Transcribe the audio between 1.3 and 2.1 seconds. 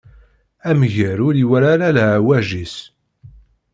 iwala ara